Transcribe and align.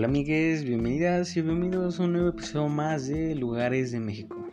Hola 0.00 0.08
amigues, 0.08 0.64
bienvenidas 0.64 1.36
y 1.36 1.42
bienvenidos 1.42 2.00
a 2.00 2.04
un 2.04 2.14
nuevo 2.14 2.30
episodio 2.30 2.70
más 2.70 3.06
de 3.06 3.34
Lugares 3.34 3.92
de 3.92 4.00
México. 4.00 4.50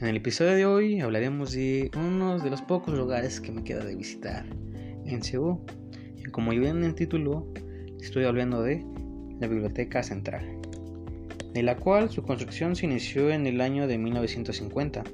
En 0.00 0.08
el 0.08 0.16
episodio 0.16 0.50
de 0.56 0.66
hoy 0.66 1.00
hablaremos 1.00 1.52
de 1.52 1.92
uno 1.96 2.40
de 2.40 2.50
los 2.50 2.60
pocos 2.62 2.92
lugares 2.92 3.40
que 3.40 3.52
me 3.52 3.62
queda 3.62 3.84
de 3.84 3.94
visitar 3.94 4.46
en 5.06 5.22
Cebu. 5.22 5.64
Y 6.16 6.24
como 6.24 6.52
ya 6.52 6.58
ven 6.58 6.78
en 6.78 6.82
el 6.82 6.96
título, 6.96 7.46
estoy 8.00 8.24
hablando 8.24 8.60
de 8.60 8.84
la 9.38 9.46
Biblioteca 9.46 10.02
Central, 10.02 10.44
de 11.54 11.62
la 11.62 11.76
cual 11.76 12.10
su 12.10 12.24
construcción 12.24 12.74
se 12.74 12.86
inició 12.86 13.30
en 13.30 13.46
el 13.46 13.60
año 13.60 13.86
de 13.86 13.96
1950. 13.96 15.04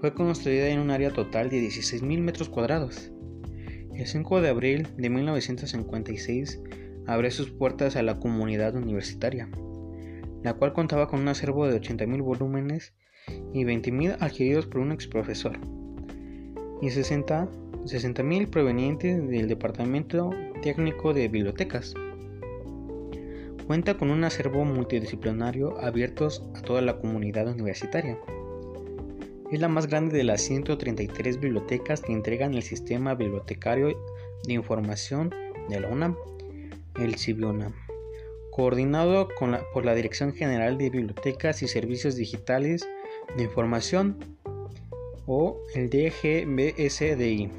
Fue 0.00 0.14
construida 0.14 0.66
en 0.66 0.80
un 0.80 0.90
área 0.90 1.12
total 1.12 1.48
de 1.48 1.62
16.000 1.62 2.18
metros 2.18 2.48
cuadrados. 2.48 3.12
El 3.94 4.08
5 4.08 4.40
de 4.40 4.48
abril 4.48 4.88
de 4.96 5.10
1956 5.10 6.58
abrió 7.06 7.30
sus 7.30 7.50
puertas 7.50 7.96
a 7.96 8.02
la 8.02 8.18
comunidad 8.18 8.74
universitaria, 8.74 9.48
la 10.42 10.54
cual 10.54 10.72
contaba 10.72 11.08
con 11.08 11.20
un 11.20 11.28
acervo 11.28 11.66
de 11.66 11.80
80.000 11.80 12.22
volúmenes 12.22 12.94
y 13.52 13.64
20.000 13.64 14.16
adquiridos 14.20 14.66
por 14.66 14.80
un 14.80 14.92
ex 14.92 15.06
profesor 15.06 15.58
y 16.80 16.88
60.000 16.88 18.50
provenientes 18.50 19.28
del 19.28 19.48
Departamento 19.48 20.30
Técnico 20.62 21.14
de 21.14 21.28
Bibliotecas. 21.28 21.94
Cuenta 23.66 23.96
con 23.96 24.10
un 24.10 24.24
acervo 24.24 24.64
multidisciplinario 24.64 25.80
abierto 25.80 26.28
a 26.54 26.60
toda 26.60 26.82
la 26.82 26.98
comunidad 26.98 27.48
universitaria. 27.48 28.18
Es 29.50 29.60
la 29.60 29.68
más 29.68 29.86
grande 29.86 30.18
de 30.18 30.24
las 30.24 30.42
133 30.42 31.40
bibliotecas 31.40 32.02
que 32.02 32.12
entregan 32.12 32.54
el 32.54 32.62
sistema 32.62 33.14
bibliotecario 33.14 33.96
de 34.46 34.52
información 34.52 35.30
de 35.70 35.80
la 35.80 35.88
UNAM 35.88 36.16
el 36.96 37.16
Cibiona, 37.16 37.74
coordinado 38.50 39.28
por 39.72 39.84
la 39.84 39.94
Dirección 39.94 40.32
General 40.32 40.78
de 40.78 40.90
Bibliotecas 40.90 41.62
y 41.62 41.68
Servicios 41.68 42.16
Digitales 42.16 42.86
de 43.36 43.42
Información 43.42 44.16
o 45.26 45.60
el 45.74 45.90
DGBSDI. 45.90 47.50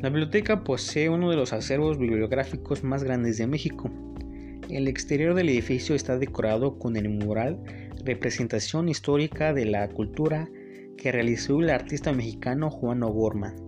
La 0.00 0.10
biblioteca 0.10 0.62
posee 0.62 1.08
uno 1.08 1.30
de 1.30 1.36
los 1.36 1.52
acervos 1.52 1.98
bibliográficos 1.98 2.84
más 2.84 3.02
grandes 3.02 3.38
de 3.38 3.48
México. 3.48 3.90
El 4.68 4.86
exterior 4.86 5.34
del 5.34 5.48
edificio 5.48 5.96
está 5.96 6.18
decorado 6.18 6.78
con 6.78 6.96
el 6.96 7.08
mural 7.08 7.58
Representación 8.04 8.88
Histórica 8.88 9.52
de 9.52 9.64
la 9.64 9.88
Cultura 9.88 10.48
que 10.96 11.10
realizó 11.10 11.58
el 11.60 11.70
artista 11.70 12.12
mexicano 12.12 12.70
Juan 12.70 13.02
O'Gorman. 13.02 13.67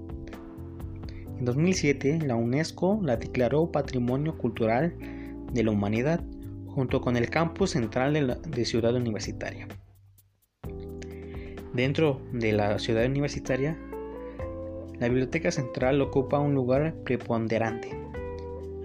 En 1.40 1.46
2007, 1.46 2.18
la 2.26 2.36
UNESCO 2.36 3.00
la 3.02 3.16
declaró 3.16 3.72
Patrimonio 3.72 4.36
Cultural 4.36 4.94
de 5.54 5.64
la 5.64 5.70
Humanidad 5.70 6.22
junto 6.66 7.00
con 7.00 7.16
el 7.16 7.30
campus 7.30 7.70
central 7.70 8.38
de, 8.46 8.64
Ciudad 8.66 8.94
Universitaria. 8.94 9.66
Dentro 11.72 12.20
de 12.34 12.52
la 12.52 12.78
ciudad 12.78 13.06
universitaria, 13.06 13.78
la 14.98 15.08
Biblioteca 15.08 15.50
Central 15.50 16.02
ocupa 16.02 16.38
un 16.38 16.54
lugar 16.54 16.94
preponderante, 17.04 17.88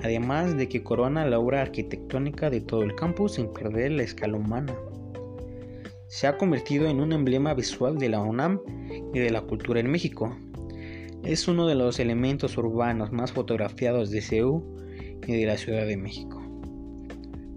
además 0.02 0.56
de 0.56 0.70
que 0.70 0.82
corona 0.82 1.26
la 1.26 1.40
obra 1.40 1.62
arquitectónica 1.62 2.50
de 2.50 2.62
todo 2.62 2.84
el 2.84 2.96
campus 2.96 3.34
sin 3.34 3.52
perder 3.52 3.92
la 3.92 4.04
escala 4.04 4.38
humana. 4.38 4.74
Se 6.08 6.26
ha 6.26 6.38
convertido 6.38 6.88
en 6.88 7.02
un 7.02 7.12
emblema 7.12 7.54
visual 7.54 7.98
de 7.98 8.08
la 8.08 8.22
UNAM 8.22 8.62
y 9.14 9.20
de 9.20 9.30
la 9.30 9.42
cultura 9.42 9.82
en 9.82 9.92
México, 9.92 10.34
es 11.26 11.48
uno 11.48 11.68
de 11.68 11.76
los 11.76 12.00
elementos 12.00 12.56
urbanos 12.58 13.12
más 13.12 13.32
fotografiados 13.32 14.12
de 14.12 14.22
Seúl 14.22 14.64
y 15.26 15.34
de 15.34 15.46
la 15.46 15.58
Ciudad 15.58 15.88
de 15.88 15.98
México. 15.98 16.42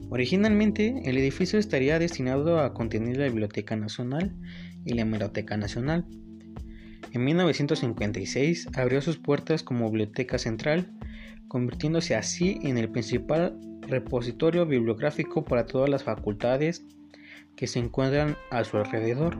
Originalmente, 0.08 1.02
el 1.04 1.18
edificio 1.18 1.58
estaría 1.58 1.98
destinado 1.98 2.60
a 2.60 2.72
contener 2.72 3.18
la 3.18 3.26
Biblioteca 3.26 3.76
Nacional 3.76 4.34
y 4.86 4.94
la 4.94 5.02
Hemeroteca 5.02 5.58
Nacional. 5.58 6.06
En 7.12 7.24
1956 7.24 8.68
abrió 8.74 9.02
sus 9.02 9.18
puertas 9.18 9.62
como 9.62 9.90
biblioteca 9.90 10.38
central, 10.38 10.90
convirtiéndose 11.46 12.14
así 12.14 12.58
en 12.62 12.78
el 12.78 12.88
principal 12.88 13.60
repositorio 13.82 14.64
bibliográfico 14.64 15.44
para 15.44 15.66
todas 15.66 15.90
las 15.90 16.04
facultades 16.04 16.86
que 17.54 17.66
se 17.66 17.80
encuentran 17.80 18.36
a 18.50 18.64
su 18.64 18.78
alrededor. 18.78 19.36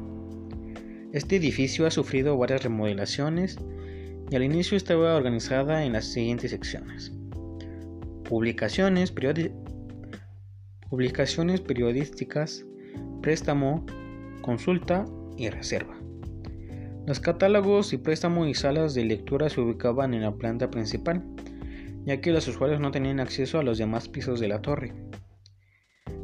Este 1.15 1.37
edificio 1.37 1.87
ha 1.87 1.91
sufrido 1.91 2.37
varias 2.37 2.63
remodelaciones 2.63 3.59
y 4.31 4.37
al 4.37 4.43
inicio 4.43 4.77
estaba 4.77 5.17
organizada 5.17 5.85
en 5.85 5.93
las 5.95 6.05
siguientes 6.07 6.51
secciones. 6.51 7.13
Publicaciones, 8.25 9.13
publicaciones 10.91 11.61
periodísticas, 11.61 12.67
préstamo, 13.23 13.87
consulta 14.43 15.07
y 15.37 15.49
reserva. 15.49 15.97
Los 17.07 17.21
catálogos 17.21 17.95
y 17.95 17.97
préstamo 17.97 18.47
y 18.47 18.55
salas 18.55 18.93
de 18.93 19.05
lectura 19.05 19.49
se 19.49 19.63
ubicaban 19.63 20.13
en 20.13 20.23
la 20.23 20.35
planta 20.35 20.71
principal, 20.71 21.25
ya 22.05 22.21
que 22.21 22.33
los 22.33 22.47
usuarios 22.49 22.81
no 22.81 22.91
tenían 22.91 23.21
acceso 23.21 23.59
a 23.59 23.63
los 23.63 23.79
demás 23.79 24.09
pisos 24.09 24.41
de 24.41 24.49
la 24.49 24.61
torre. 24.61 24.93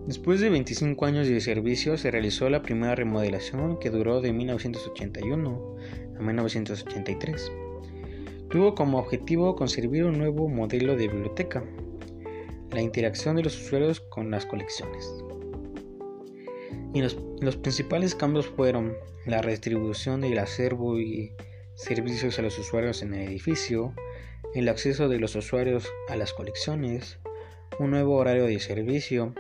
Después 0.07 0.41
de 0.41 0.51
25 0.51 1.07
años 1.07 1.27
de 1.27 1.41
servicio 1.41 1.97
se 1.97 2.11
realizó 2.11 2.51
la 2.51 2.61
primera 2.61 2.95
remodelación 2.95 3.79
que 3.79 3.89
duró 3.89 4.21
de 4.21 4.35
1981 4.35 5.77
a 6.19 6.23
1983 6.23 7.51
tuvo 8.55 8.77
como 8.77 9.01
objetivo 9.01 9.57
concebir 9.57 10.05
un 10.05 10.17
nuevo 10.17 10.49
modelo 10.49 10.95
de 10.95 11.09
biblioteca, 11.09 11.65
la 12.71 12.81
interacción 12.81 13.35
de 13.35 13.43
los 13.43 13.61
usuarios 13.61 13.99
con 13.99 14.31
las 14.31 14.47
colecciones. 14.47 15.13
Y 16.95 17.03
los, 17.03 17.19
los 17.41 17.57
principales 17.57 18.15
cambios 18.15 18.47
fueron 18.47 18.95
la 19.27 19.43
redistribución 19.43 20.21
del 20.21 20.39
acervo 20.39 21.01
y 21.01 21.33
servicios 21.75 22.39
a 22.39 22.43
los 22.43 22.57
usuarios 22.57 23.03
en 23.03 23.15
el 23.15 23.29
edificio, 23.29 23.93
el 24.55 24.69
acceso 24.69 25.09
de 25.09 25.19
los 25.19 25.35
usuarios 25.35 25.89
a 26.09 26.15
las 26.15 26.33
colecciones, 26.33 27.19
un 27.81 27.91
nuevo 27.91 28.15
horario 28.15 28.45
de 28.45 28.61
servicio, 28.61 29.35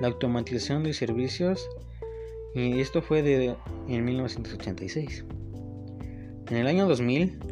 la 0.00 0.06
automatización 0.06 0.84
de 0.84 0.94
servicios 0.94 1.68
y 2.54 2.78
esto 2.78 3.02
fue 3.02 3.22
de, 3.22 3.56
en 3.88 4.04
1986. 4.04 5.24
En 6.48 6.56
el 6.56 6.68
año 6.68 6.86
2000 6.86 7.51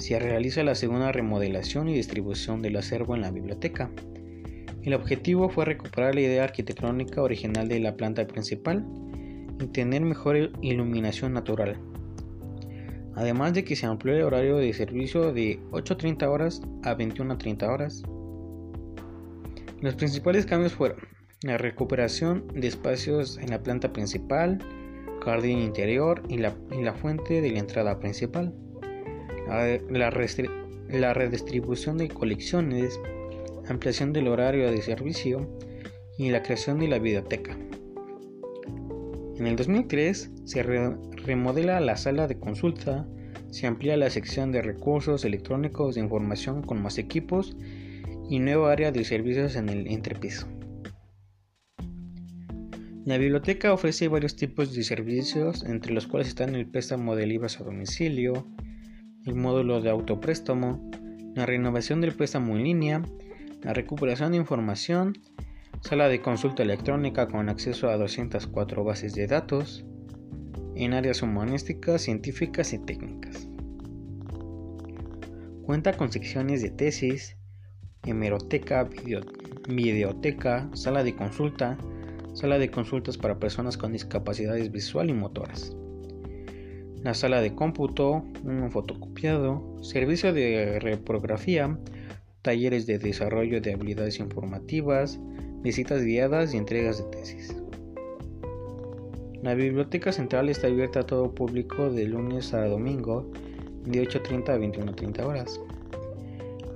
se 0.00 0.18
realiza 0.18 0.62
la 0.62 0.74
segunda 0.74 1.12
remodelación 1.12 1.88
y 1.88 1.94
distribución 1.94 2.62
del 2.62 2.76
acervo 2.76 3.14
en 3.14 3.20
la 3.20 3.30
biblioteca. 3.30 3.90
El 4.82 4.94
objetivo 4.94 5.50
fue 5.50 5.66
recuperar 5.66 6.14
la 6.14 6.22
idea 6.22 6.44
arquitectónica 6.44 7.22
original 7.22 7.68
de 7.68 7.80
la 7.80 7.96
planta 7.96 8.26
principal 8.26 8.84
y 9.60 9.66
tener 9.66 10.00
mejor 10.00 10.52
iluminación 10.62 11.34
natural. 11.34 11.76
Además 13.14 13.52
de 13.52 13.64
que 13.64 13.76
se 13.76 13.84
amplió 13.84 14.14
el 14.14 14.22
horario 14.22 14.56
de 14.56 14.72
servicio 14.72 15.34
de 15.34 15.60
8.30 15.70 16.26
horas 16.28 16.62
a 16.82 16.96
21.30 16.96 17.68
horas. 17.68 18.02
Los 19.82 19.94
principales 19.96 20.46
cambios 20.46 20.72
fueron 20.72 20.98
la 21.42 21.58
recuperación 21.58 22.46
de 22.54 22.68
espacios 22.68 23.36
en 23.36 23.50
la 23.50 23.62
planta 23.62 23.92
principal, 23.92 24.58
jardín 25.22 25.58
interior 25.58 26.22
y 26.28 26.38
la, 26.38 26.54
y 26.70 26.82
la 26.82 26.94
fuente 26.94 27.42
de 27.42 27.50
la 27.50 27.58
entrada 27.58 27.98
principal 27.98 28.54
la, 29.50 30.10
redistribución 31.14 31.98
de 31.98 32.08
colecciones, 32.08 32.98
ampliación 33.68 34.12
del 34.12 34.28
horario 34.28 34.70
de 34.70 34.82
servicio 34.82 35.48
y 36.18 36.30
la 36.30 36.42
creación 36.42 36.78
de 36.78 36.88
la 36.88 36.98
biblioteca. 36.98 37.56
En 39.36 39.46
el 39.46 39.56
2003 39.56 40.30
se 40.44 40.62
remodela 40.62 41.80
la 41.80 41.96
sala 41.96 42.26
de 42.26 42.38
consulta, 42.38 43.06
se 43.50 43.66
amplía 43.66 43.96
la 43.96 44.10
sección 44.10 44.52
de 44.52 44.62
recursos 44.62 45.24
electrónicos 45.24 45.94
de 45.94 46.02
información 46.02 46.62
con 46.62 46.82
más 46.82 46.98
equipos 46.98 47.56
y 48.28 48.38
nueva 48.38 48.70
área 48.70 48.92
de 48.92 49.04
servicios 49.04 49.56
en 49.56 49.68
el 49.68 49.88
entrepiso. 49.88 50.46
La 53.06 53.16
biblioteca 53.16 53.72
ofrece 53.72 54.08
varios 54.08 54.36
tipos 54.36 54.74
de 54.74 54.84
servicios, 54.84 55.64
entre 55.64 55.92
los 55.92 56.06
cuales 56.06 56.28
están 56.28 56.54
el 56.54 56.66
préstamo 56.66 57.16
de 57.16 57.26
libros 57.26 57.58
a 57.58 57.64
domicilio, 57.64 58.46
el 59.30 59.36
módulo 59.36 59.80
de 59.80 59.90
autopréstamo, 59.90 60.90
la 61.36 61.46
renovación 61.46 62.00
del 62.00 62.14
préstamo 62.14 62.56
en 62.56 62.64
línea, 62.64 63.02
la 63.62 63.72
recuperación 63.72 64.32
de 64.32 64.38
información, 64.38 65.16
sala 65.82 66.08
de 66.08 66.20
consulta 66.20 66.64
electrónica 66.64 67.28
con 67.28 67.48
acceso 67.48 67.88
a 67.88 67.96
204 67.96 68.82
bases 68.82 69.14
de 69.14 69.28
datos, 69.28 69.84
en 70.74 70.94
áreas 70.94 71.22
humanísticas, 71.22 72.02
científicas 72.02 72.72
y 72.72 72.78
técnicas. 72.80 73.48
Cuenta 75.62 75.96
con 75.96 76.10
secciones 76.10 76.60
de 76.60 76.70
tesis, 76.70 77.36
hemeroteca, 78.04 78.88
videoteca, 79.68 80.68
sala 80.74 81.04
de 81.04 81.14
consulta, 81.14 81.78
sala 82.34 82.58
de 82.58 82.72
consultas 82.72 83.16
para 83.16 83.38
personas 83.38 83.76
con 83.76 83.92
discapacidades 83.92 84.72
visual 84.72 85.08
y 85.08 85.12
motoras 85.12 85.76
la 87.02 87.14
sala 87.14 87.40
de 87.40 87.54
cómputo, 87.54 88.24
un 88.44 88.70
fotocopiado, 88.70 89.82
servicio 89.82 90.32
de 90.32 90.78
reprografía, 90.80 91.78
talleres 92.42 92.86
de 92.86 92.98
desarrollo 92.98 93.60
de 93.60 93.72
habilidades 93.72 94.18
informativas, 94.18 95.18
visitas 95.62 96.02
guiadas 96.02 96.54
y 96.54 96.58
entregas 96.58 96.98
de 96.98 97.04
tesis. 97.16 97.56
La 99.42 99.54
biblioteca 99.54 100.12
central 100.12 100.50
está 100.50 100.66
abierta 100.66 101.00
a 101.00 101.06
todo 101.06 101.34
público 101.34 101.90
de 101.90 102.04
lunes 102.04 102.52
a 102.52 102.66
domingo 102.66 103.30
de 103.84 104.02
8.30 104.02 104.48
a 104.50 104.58
21.30 104.58 105.24
horas. 105.24 105.60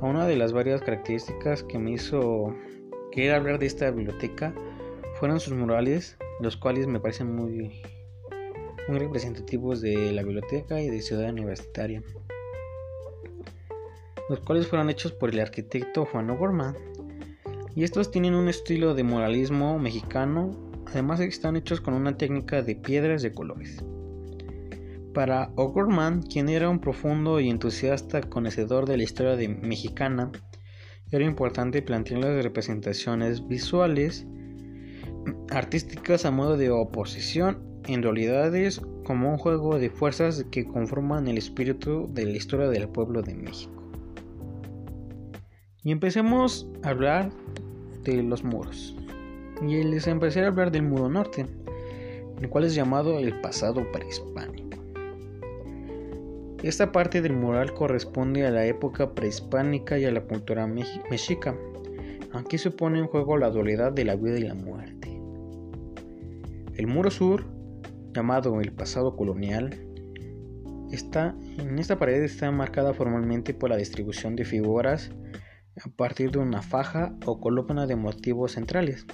Una 0.00 0.26
de 0.26 0.36
las 0.36 0.52
varias 0.52 0.80
características 0.80 1.62
que 1.62 1.78
me 1.78 1.92
hizo 1.92 2.54
querer 3.12 3.34
hablar 3.34 3.58
de 3.58 3.66
esta 3.66 3.90
biblioteca 3.90 4.54
fueron 5.18 5.40
sus 5.40 5.52
murales, 5.52 6.16
los 6.40 6.56
cuales 6.56 6.86
me 6.86 7.00
parecen 7.00 7.34
muy, 7.34 7.82
muy 8.88 8.98
representativos 8.98 9.80
de 9.80 10.12
la 10.12 10.22
biblioteca 10.22 10.80
y 10.80 10.88
de 10.88 11.00
Ciudad 11.00 11.30
Universitaria, 11.30 12.02
los 14.28 14.40
cuales 14.40 14.66
fueron 14.66 14.90
hechos 14.90 15.12
por 15.12 15.30
el 15.30 15.40
arquitecto 15.40 16.04
Juan 16.06 16.30
O'Gorman. 16.30 16.76
Y 17.74 17.82
estos 17.82 18.10
tienen 18.10 18.34
un 18.34 18.48
estilo 18.48 18.94
de 18.94 19.02
muralismo 19.02 19.78
mexicano, 19.78 20.50
además 20.86 21.20
están 21.20 21.56
hechos 21.56 21.80
con 21.80 21.94
una 21.94 22.16
técnica 22.16 22.62
de 22.62 22.76
piedras 22.76 23.22
de 23.22 23.32
colores. 23.32 23.82
Para 25.12 25.50
O'Gorman, 25.56 26.22
quien 26.22 26.48
era 26.48 26.68
un 26.68 26.80
profundo 26.80 27.40
y 27.40 27.48
entusiasta 27.48 28.20
conocedor 28.22 28.86
de 28.86 28.96
la 28.96 29.02
historia 29.04 29.36
de 29.36 29.48
mexicana, 29.48 30.30
era 31.10 31.24
importante 31.24 31.82
plantear 31.82 32.20
las 32.20 32.42
representaciones 32.42 33.46
visuales 33.46 34.26
artísticas 35.50 36.24
a 36.24 36.30
modo 36.30 36.56
de 36.56 36.70
oposición 36.70 37.73
en 37.86 38.02
realidades 38.02 38.80
como 39.04 39.30
un 39.30 39.38
juego 39.38 39.78
de 39.78 39.90
fuerzas 39.90 40.44
que 40.50 40.64
conforman 40.64 41.28
el 41.28 41.38
espíritu 41.38 42.08
de 42.12 42.24
la 42.24 42.36
historia 42.36 42.68
del 42.68 42.88
pueblo 42.88 43.22
de 43.22 43.34
México. 43.34 43.82
Y 45.82 45.92
empecemos 45.92 46.66
a 46.82 46.90
hablar 46.90 47.30
de 48.04 48.22
los 48.22 48.42
muros. 48.42 48.96
Y 49.62 49.82
les 49.82 50.06
empecé 50.06 50.42
a 50.42 50.48
hablar 50.48 50.70
del 50.70 50.82
muro 50.82 51.08
norte, 51.08 51.46
el 52.40 52.48
cual 52.48 52.64
es 52.64 52.74
llamado 52.74 53.18
el 53.18 53.40
pasado 53.40 53.90
prehispánico. 53.92 54.64
Esta 56.62 56.90
parte 56.92 57.20
del 57.20 57.34
mural 57.34 57.74
corresponde 57.74 58.46
a 58.46 58.50
la 58.50 58.64
época 58.64 59.14
prehispánica 59.14 59.98
y 59.98 60.06
a 60.06 60.10
la 60.10 60.22
cultura 60.22 60.66
mexica. 60.66 61.54
Aquí 62.32 62.56
se 62.56 62.70
pone 62.70 62.98
en 62.98 63.06
juego 63.06 63.36
la 63.36 63.50
dualidad 63.50 63.92
de 63.92 64.06
la 64.06 64.16
vida 64.16 64.38
y 64.38 64.42
la 64.44 64.54
muerte. 64.54 65.20
El 66.74 66.86
muro 66.86 67.10
sur, 67.10 67.44
llamado 68.14 68.60
el 68.60 68.72
pasado 68.72 69.16
colonial, 69.16 69.78
está 70.90 71.34
en 71.58 71.78
esta 71.78 71.98
pared 71.98 72.22
está 72.22 72.50
marcada 72.50 72.94
formalmente 72.94 73.52
por 73.52 73.70
la 73.70 73.76
distribución 73.76 74.36
de 74.36 74.44
figuras 74.44 75.10
a 75.84 75.88
partir 75.88 76.30
de 76.30 76.38
una 76.38 76.62
faja 76.62 77.14
o 77.26 77.40
columna 77.40 77.86
de 77.86 77.96
motivos 77.96 78.52
centrales 78.52 79.06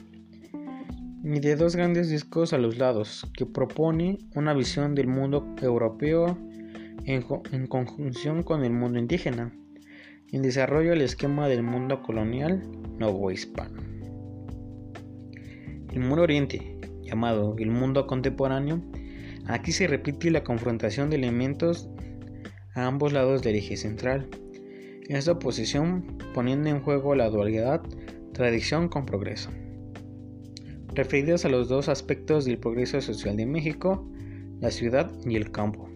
y 1.23 1.41
de 1.41 1.57
dos 1.57 1.77
grandes 1.77 2.09
discos 2.11 2.53
a 2.53 2.59
los 2.59 2.79
lados 2.79 3.31
que 3.35 3.47
propone 3.47 4.19
una 4.35 4.55
visión 4.55 4.95
del 4.95 5.09
mundo 5.09 5.55
europeo 5.61 6.39
en, 7.05 7.67
conjunción 7.67 8.43
con 8.43 8.65
el 8.65 8.73
mundo 8.73 8.99
indígena, 8.99 9.53
en 10.33 10.43
desarrollo 10.43 10.93
el 10.93 11.03
esquema 11.03 11.49
del 11.49 11.63
mundo 11.63 12.03
colonial 12.03 12.63
novohispano. 12.99 13.83
El 15.93 16.01
muro 16.01 16.23
oriente, 16.23 16.70
llamado 17.11 17.57
el 17.59 17.71
mundo 17.71 18.07
contemporáneo, 18.07 18.81
aquí 19.47 19.73
se 19.73 19.89
repite 19.89 20.31
la 20.31 20.45
confrontación 20.45 21.11
de 21.11 21.17
elementos 21.17 21.91
a 22.75 22.87
ambos 22.87 23.13
lados 23.13 23.43
del 23.43 23.57
eje 23.57 23.77
central. 23.77 24.29
En 25.09 25.17
esta 25.17 25.33
oposición 25.33 26.19
poniendo 26.33 26.71
en 26.71 26.81
juego 26.81 27.17
la 27.17 27.29
dualidad 27.29 27.83
tradición 28.33 28.89
con 28.89 29.07
progreso. 29.07 29.51
Referidos 30.95 31.45
a 31.45 31.49
los 31.49 31.69
dos 31.69 31.89
aspectos 31.89 32.45
del 32.45 32.59
progreso 32.59 33.01
social 33.01 33.37
de 33.37 33.47
México, 33.47 34.09
la 34.61 34.71
ciudad 34.71 35.11
y 35.27 35.35
el 35.37 35.51
campo. 35.51 35.89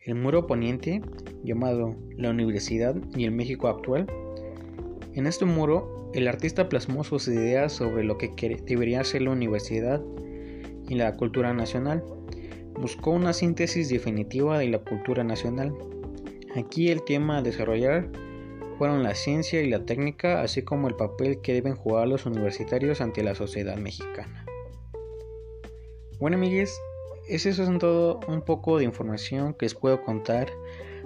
El 0.00 0.14
muro 0.14 0.46
poniente, 0.46 1.02
llamado 1.42 1.96
La 2.16 2.30
Universidad 2.30 2.96
y 3.14 3.24
el 3.24 3.32
México 3.32 3.68
actual. 3.68 4.06
En 5.12 5.26
este 5.26 5.44
muro, 5.44 5.93
el 6.14 6.28
artista 6.28 6.68
plasmó 6.68 7.02
sus 7.02 7.26
ideas 7.26 7.72
sobre 7.72 8.04
lo 8.04 8.18
que 8.18 8.30
debería 8.64 9.02
ser 9.02 9.22
la 9.22 9.30
universidad 9.30 10.00
y 10.88 10.94
la 10.94 11.16
cultura 11.16 11.52
nacional. 11.52 12.04
Buscó 12.74 13.10
una 13.10 13.32
síntesis 13.32 13.88
definitiva 13.88 14.58
de 14.58 14.68
la 14.68 14.78
cultura 14.78 15.24
nacional. 15.24 15.74
Aquí 16.54 16.90
el 16.90 17.02
tema 17.04 17.38
a 17.38 17.42
desarrollar 17.42 18.08
fueron 18.78 19.02
la 19.02 19.16
ciencia 19.16 19.60
y 19.60 19.68
la 19.68 19.84
técnica, 19.84 20.40
así 20.40 20.62
como 20.62 20.86
el 20.86 20.94
papel 20.94 21.40
que 21.40 21.52
deben 21.52 21.74
jugar 21.74 22.06
los 22.06 22.26
universitarios 22.26 23.00
ante 23.00 23.24
la 23.24 23.34
sociedad 23.34 23.76
mexicana. 23.76 24.46
Bueno 26.20 26.36
amigues, 26.36 26.80
es 27.28 27.44
eso 27.44 27.64
es 27.64 27.78
todo 27.80 28.20
un 28.28 28.42
poco 28.42 28.78
de 28.78 28.84
información 28.84 29.54
que 29.54 29.66
les 29.66 29.74
puedo 29.74 30.00
contar 30.04 30.48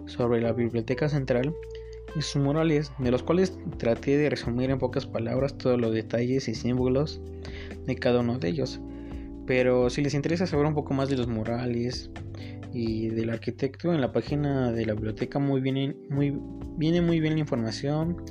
sobre 0.04 0.43
la 0.43 0.52
Biblioteca 0.52 1.08
Central 1.08 1.54
y 2.16 2.22
sus 2.22 2.43
murales, 2.43 2.93
de 2.99 3.10
los 3.10 3.22
cuales 3.22 3.58
traté 3.76 4.16
de 4.16 4.31
resumir 4.31 4.70
en 4.70 4.78
pocas 4.78 5.06
palabras 5.06 5.56
todos 5.58 5.81
los 5.81 5.93
detalles 5.93 6.49
y 6.49 6.55
símbolos 6.55 7.20
de 7.87 7.96
cada 7.96 8.20
uno 8.20 8.38
de 8.38 8.49
ellos. 8.49 8.81
Pero 9.46 9.88
si 9.90 10.02
les 10.02 10.14
interesa 10.14 10.46
saber 10.46 10.66
un 10.66 10.75
poco 10.75 10.94
más 10.94 11.08
de 11.08 11.16
los 11.16 11.26
murales 11.26 12.10
y 12.72 13.08
del 13.08 13.31
arquitecto, 13.31 13.94
en 13.94 14.00
la 14.00 14.12
página 14.12 14.72
de 14.72 14.84
la 14.84 14.94
biblioteca 14.94 15.38
muy 15.38 15.60
bien, 15.60 15.96
muy, 16.10 16.38
viene 16.76 17.00
muy 17.00 17.20
bien 17.20 17.34
la 17.34 17.40
información 17.40 18.22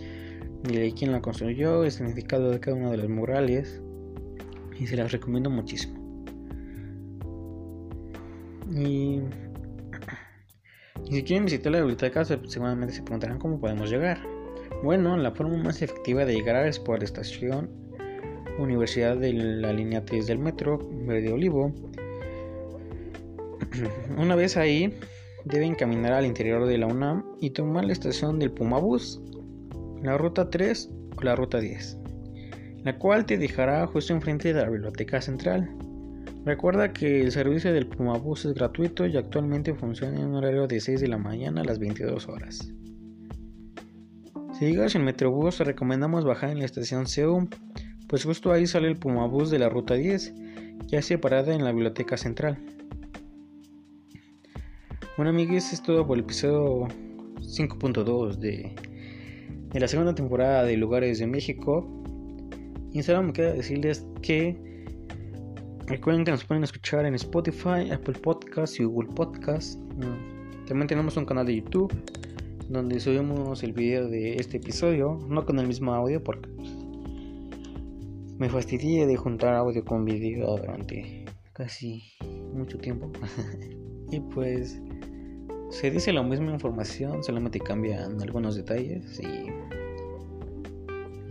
de 0.64 0.94
quién 0.98 1.12
la 1.12 1.22
construyó, 1.22 1.84
el 1.84 1.92
significado 1.92 2.52
de 2.52 2.60
cada 2.60 2.78
uno 2.78 2.92
de 2.92 2.98
los 2.98 3.10
murales 3.10 3.82
y 4.80 4.88
se 4.88 4.96
las 4.96 5.12
recomiendo 5.12 5.50
muchísimo. 5.50 5.98
Y, 8.76 9.22
si 11.12 11.24
quieren 11.24 11.46
visitar 11.46 11.72
la 11.72 11.80
biblioteca, 11.80 12.26
seguramente 12.26 12.94
se 12.94 13.02
preguntarán 13.02 13.40
cómo 13.40 13.60
podemos 13.60 13.90
llegar. 13.90 14.20
Bueno, 14.84 15.16
la 15.18 15.32
forma 15.32 15.58
más 15.58 15.82
efectiva 15.82 16.26
de 16.26 16.36
llegar 16.36 16.68
es 16.68 16.80
por 16.80 17.00
la 17.00 17.06
estación 17.06 17.70
Universidad 18.60 19.18
de 19.18 19.34
la 19.34 19.72
línea 19.72 20.04
3 20.04 20.28
del 20.28 20.40
metro, 20.40 20.80
Verde 21.06 21.32
Olivo. 21.32 21.72
Una 24.18 24.36
vez 24.36 24.58
ahí, 24.58 24.98
deben 25.46 25.76
caminar 25.76 26.14
al 26.14 26.26
interior 26.26 26.66
de 26.66 26.78
la 26.78 26.88
UNAM 26.88 27.24
y 27.40 27.52
tomar 27.52 27.86
la 27.86 27.94
estación 27.94 28.40
del 28.40 28.52
Pumabús, 28.52 29.22
la 30.02 30.18
ruta 30.18 30.50
3 30.50 30.90
o 31.18 31.22
la 31.22 31.36
ruta 31.36 31.60
10, 31.60 31.98
la 32.84 32.98
cual 32.98 33.26
te 33.26 33.38
dejará 33.38 33.86
justo 33.88 34.14
enfrente 34.14 34.54
de 34.54 34.62
la 34.62 34.70
biblioteca 34.70 35.22
central. 35.22 35.70
Recuerda 36.48 36.94
que 36.94 37.20
el 37.20 37.34
servicio 37.34 37.74
del 37.74 37.88
Pumabús 37.88 38.46
es 38.46 38.54
gratuito 38.54 39.06
y 39.06 39.18
actualmente 39.18 39.74
funciona 39.74 40.18
en 40.18 40.28
un 40.28 40.36
horario 40.36 40.66
de 40.66 40.80
6 40.80 41.02
de 41.02 41.10
la 41.10 41.18
mañana 41.18 41.60
a 41.60 41.66
las 41.66 41.78
22 41.78 42.30
horas. 42.30 42.72
Si 44.58 44.66
llegas 44.66 44.96
en 44.96 45.04
Metrobús, 45.04 45.58
te 45.58 45.66
recomendamos 45.66 46.24
bajar 46.24 46.52
en 46.52 46.60
la 46.60 46.64
estación 46.64 47.06
Seum, 47.06 47.50
pues 48.08 48.24
justo 48.24 48.54
ahí 48.54 48.66
sale 48.66 48.88
el 48.88 48.96
Pumabús 48.96 49.50
de 49.50 49.60
la 49.60 49.68
ruta 49.68 49.96
10, 49.96 50.36
ya 50.88 51.02
separada 51.02 51.54
en 51.54 51.66
la 51.66 51.74
biblioteca 51.74 52.16
central. 52.16 52.58
Bueno 55.18 55.32
amigos, 55.32 55.74
es 55.74 55.84
todo 55.84 56.08
por 56.08 56.18
el 56.18 56.24
episodio 56.24 56.88
5.2 57.42 58.38
de, 58.38 58.74
de 59.74 59.80
la 59.82 59.88
segunda 59.90 60.16
temporada 60.16 60.64
de 60.64 60.78
Lugares 60.78 61.20
de 61.20 61.28
México. 61.28 61.86
Y 62.94 63.04
solo 63.04 63.22
me 63.22 63.34
queda 63.34 63.52
decirles 63.52 64.08
que 64.22 64.67
Recuerden 65.88 66.26
que 66.26 66.32
nos 66.32 66.44
pueden 66.44 66.66
escuchar 66.66 67.06
en 67.06 67.16
Spotify, 67.16 67.90
Apple 67.94 68.20
Podcasts 68.22 68.78
y 68.78 68.84
Google 68.84 69.10
Podcasts. 69.16 69.80
También 70.68 70.88
tenemos 70.88 71.16
un 71.16 71.26
canal 71.26 71.46
de 71.46 71.56
YouTube 71.56 71.94
donde 72.68 73.00
subimos 73.00 73.64
el 73.64 73.72
video 73.72 74.10
de 74.10 74.36
este 74.36 74.58
episodio, 74.58 75.18
no 75.30 75.46
con 75.46 75.60
el 75.60 75.68
mismo 75.68 75.94
audio 75.94 76.22
porque 76.22 76.50
me 78.38 78.50
fastidié 78.50 79.08
de 79.08 79.16
juntar 79.16 79.54
audio 79.56 79.86
con 79.86 80.04
video 80.04 80.58
durante 80.58 81.24
casi 81.54 82.04
mucho 82.54 82.78
tiempo. 82.80 83.10
y 84.12 84.20
pues 84.20 84.82
se 85.70 85.90
dice 85.90 86.12
la 86.12 86.22
misma 86.22 86.52
información, 86.52 87.24
solamente 87.24 87.62
cambian 87.62 88.22
algunos 88.22 88.58
detalles 88.58 89.22
y 89.22 89.46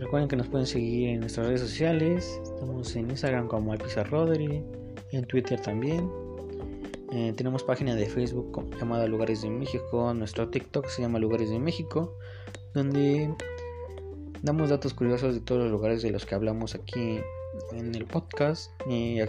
Recuerden 0.07 0.29
que 0.29 0.37
nos 0.37 0.47
pueden 0.47 0.65
seguir 0.65 1.09
en 1.09 1.19
nuestras 1.19 1.47
redes 1.47 1.59
sociales. 1.59 2.39
Estamos 2.41 2.95
en 2.95 3.09
Instagram 3.09 3.49
como 3.49 3.75
Rodri, 3.75 4.63
en 5.11 5.25
Twitter 5.25 5.59
también. 5.59 6.09
Eh, 7.11 7.33
tenemos 7.35 7.61
página 7.61 7.93
de 7.93 8.05
Facebook 8.05 8.73
llamada 8.79 9.05
Lugares 9.05 9.41
de 9.41 9.49
México. 9.49 10.13
Nuestro 10.13 10.47
TikTok 10.47 10.87
se 10.87 11.01
llama 11.01 11.19
Lugares 11.19 11.49
de 11.49 11.59
México, 11.59 12.15
donde 12.73 13.35
damos 14.43 14.69
datos 14.69 14.93
curiosos 14.93 15.33
de 15.33 15.41
todos 15.41 15.63
los 15.63 15.71
lugares 15.71 16.01
de 16.01 16.11
los 16.11 16.25
que 16.25 16.35
hablamos 16.35 16.73
aquí 16.73 17.19
en 17.73 17.93
el 17.93 18.05
podcast. 18.05 18.71
Y 18.89 19.19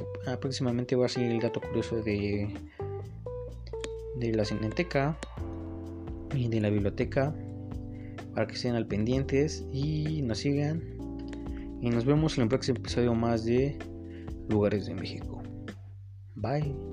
próximamente 0.40 0.94
va 0.94 1.06
a 1.06 1.08
ser 1.08 1.24
el 1.24 1.40
dato 1.40 1.60
curioso 1.60 1.96
de, 2.02 2.54
de 4.14 4.32
la 4.32 4.44
Cineteca 4.44 5.18
y 6.36 6.46
de 6.46 6.60
la 6.60 6.70
biblioteca 6.70 7.34
para 8.34 8.46
que 8.46 8.54
estén 8.54 8.74
al 8.74 8.86
pendientes 8.86 9.64
y 9.72 10.22
nos 10.22 10.38
sigan. 10.38 10.82
Y 11.80 11.90
nos 11.90 12.04
vemos 12.04 12.36
en 12.36 12.42
el 12.44 12.48
próximo 12.48 12.78
episodio 12.78 13.14
más 13.14 13.44
de 13.44 13.78
Lugares 14.48 14.86
de 14.86 14.94
México. 14.94 15.42
Bye. 16.34 16.87